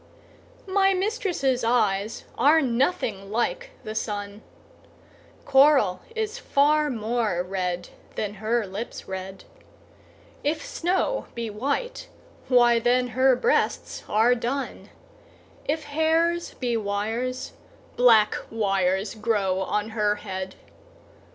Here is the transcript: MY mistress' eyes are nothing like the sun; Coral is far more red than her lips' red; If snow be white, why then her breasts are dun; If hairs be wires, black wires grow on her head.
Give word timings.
MY 0.65 0.95
mistress' 0.95 1.63
eyes 1.63 2.23
are 2.35 2.59
nothing 2.59 3.29
like 3.31 3.69
the 3.83 3.93
sun; 3.93 4.41
Coral 5.45 6.01
is 6.15 6.39
far 6.39 6.89
more 6.89 7.43
red 7.43 7.89
than 8.15 8.33
her 8.41 8.65
lips' 8.65 9.07
red; 9.07 9.43
If 10.43 10.65
snow 10.65 11.27
be 11.35 11.51
white, 11.51 12.09
why 12.47 12.79
then 12.79 13.09
her 13.09 13.35
breasts 13.35 14.01
are 14.09 14.33
dun; 14.33 14.89
If 15.65 15.83
hairs 15.83 16.55
be 16.55 16.75
wires, 16.75 17.53
black 17.95 18.33
wires 18.49 19.13
grow 19.13 19.59
on 19.59 19.89
her 19.89 20.15
head. 20.15 20.55